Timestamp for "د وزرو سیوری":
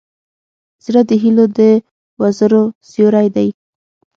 1.57-3.27